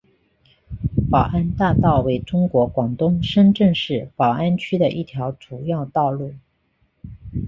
[1.11, 6.33] 宝安大道为中国广东深圳市宝安区的一条主要道路。